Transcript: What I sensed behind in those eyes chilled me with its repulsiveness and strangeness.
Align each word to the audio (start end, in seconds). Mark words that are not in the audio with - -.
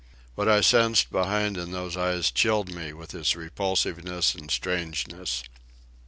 What 0.33 0.47
I 0.49 0.61
sensed 0.61 1.11
behind 1.11 1.57
in 1.59 1.73
those 1.73 1.95
eyes 1.95 2.31
chilled 2.31 2.73
me 2.73 2.91
with 2.91 3.13
its 3.13 3.35
repulsiveness 3.35 4.33
and 4.33 4.49
strangeness. 4.49 5.43